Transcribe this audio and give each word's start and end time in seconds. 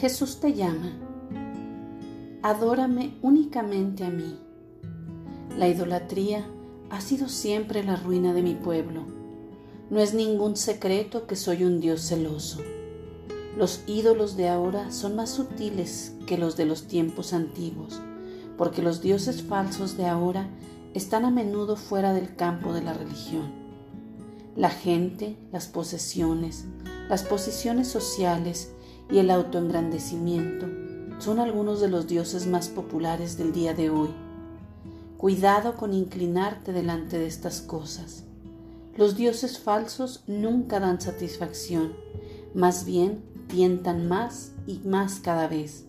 Jesús 0.00 0.40
te 0.40 0.54
llama. 0.54 0.92
Adórame 2.40 3.18
únicamente 3.20 4.02
a 4.02 4.08
mí. 4.08 4.38
La 5.58 5.68
idolatría 5.68 6.46
ha 6.88 7.02
sido 7.02 7.28
siempre 7.28 7.84
la 7.84 7.96
ruina 7.96 8.32
de 8.32 8.40
mi 8.40 8.54
pueblo. 8.54 9.02
No 9.90 10.00
es 10.00 10.14
ningún 10.14 10.56
secreto 10.56 11.26
que 11.26 11.36
soy 11.36 11.64
un 11.64 11.80
Dios 11.80 12.00
celoso. 12.00 12.62
Los 13.58 13.82
ídolos 13.86 14.38
de 14.38 14.48
ahora 14.48 14.90
son 14.90 15.16
más 15.16 15.28
sutiles 15.28 16.14
que 16.26 16.38
los 16.38 16.56
de 16.56 16.64
los 16.64 16.84
tiempos 16.84 17.34
antiguos, 17.34 18.00
porque 18.56 18.80
los 18.80 19.02
dioses 19.02 19.42
falsos 19.42 19.98
de 19.98 20.06
ahora 20.06 20.48
están 20.94 21.26
a 21.26 21.30
menudo 21.30 21.76
fuera 21.76 22.14
del 22.14 22.36
campo 22.36 22.72
de 22.72 22.80
la 22.80 22.94
religión. 22.94 23.52
La 24.56 24.70
gente, 24.70 25.36
las 25.52 25.66
posesiones, 25.66 26.64
las 27.10 27.22
posiciones 27.22 27.88
sociales 27.88 28.72
y 29.10 29.18
el 29.18 29.30
autoengrandecimiento 29.30 30.66
son 31.18 31.38
algunos 31.38 31.80
de 31.80 31.88
los 31.88 32.06
dioses 32.06 32.46
más 32.46 32.68
populares 32.68 33.36
del 33.36 33.52
día 33.52 33.74
de 33.74 33.90
hoy. 33.90 34.08
Cuidado 35.18 35.76
con 35.76 35.92
inclinarte 35.92 36.72
delante 36.72 37.18
de 37.18 37.26
estas 37.26 37.60
cosas. 37.60 38.24
Los 38.96 39.16
dioses 39.16 39.58
falsos 39.58 40.24
nunca 40.26 40.80
dan 40.80 41.00
satisfacción, 41.00 41.92
más 42.54 42.86
bien 42.86 43.22
tientan 43.48 44.08
más 44.08 44.52
y 44.66 44.80
más 44.84 45.20
cada 45.20 45.46
vez. 45.46 45.84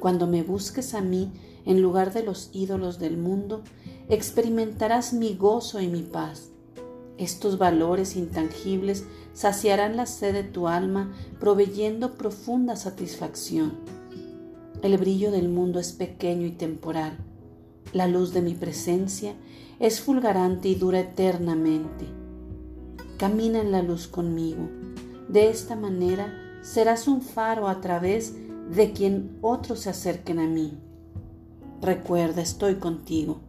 Cuando 0.00 0.26
me 0.26 0.42
busques 0.42 0.94
a 0.94 1.00
mí 1.00 1.32
en 1.64 1.82
lugar 1.82 2.12
de 2.12 2.22
los 2.22 2.50
ídolos 2.52 2.98
del 2.98 3.16
mundo, 3.16 3.62
experimentarás 4.08 5.12
mi 5.12 5.34
gozo 5.34 5.80
y 5.80 5.88
mi 5.88 6.02
paz. 6.02 6.50
Estos 7.18 7.58
valores 7.58 8.16
intangibles 8.16 9.04
saciarán 9.32 9.96
la 9.96 10.06
sed 10.06 10.32
de 10.34 10.44
tu 10.44 10.68
alma, 10.68 11.12
proveyendo 11.40 12.14
profunda 12.14 12.76
satisfacción. 12.76 13.74
El 14.82 14.98
brillo 14.98 15.30
del 15.30 15.48
mundo 15.48 15.80
es 15.80 15.92
pequeño 15.92 16.46
y 16.46 16.52
temporal 16.52 17.16
la 17.92 18.08
luz 18.08 18.32
de 18.32 18.42
mi 18.42 18.54
presencia 18.54 19.34
es 19.78 20.00
fulgarante 20.00 20.68
y 20.68 20.74
dura 20.74 21.00
eternamente. 21.00 22.06
Camina 23.16 23.60
en 23.60 23.72
la 23.72 23.82
luz 23.82 24.06
conmigo. 24.06 24.68
De 25.28 25.48
esta 25.48 25.76
manera 25.76 26.32
serás 26.62 27.08
un 27.08 27.22
faro 27.22 27.68
a 27.68 27.80
través 27.80 28.34
de 28.70 28.92
quien 28.92 29.38
otros 29.40 29.80
se 29.80 29.90
acerquen 29.90 30.40
a 30.40 30.46
mí. 30.46 30.78
Recuerda, 31.80 32.42
estoy 32.42 32.74
contigo. 32.76 33.40